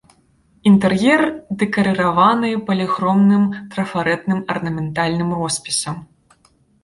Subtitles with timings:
[0.69, 1.21] Інтэр'ер
[1.63, 3.43] дэкарыраваны паліхромным
[3.75, 5.97] трафарэтным арнаментальным роспісам.